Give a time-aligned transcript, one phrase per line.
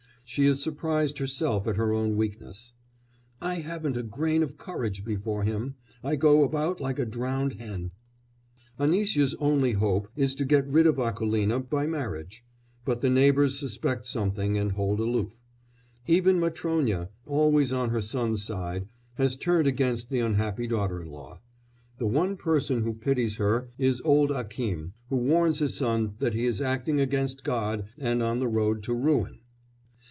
[0.23, 2.71] She is surprised herself at her own weakness:
[3.41, 5.75] "I haven't a grain of courage before him.
[6.05, 7.91] I go about like a drowned hen."
[8.79, 12.45] Anisya's only hope is to get rid of Akoulina by marriage,
[12.85, 15.33] but the neighbours suspect something and hold aloof.
[16.07, 21.41] Even Matrónya, always on her son's side, has turned against the unhappy daughter in law;
[21.97, 26.45] the one person who pities her is old Akím, who warns his son that he
[26.45, 29.39] is acting against God and on the road to ruin.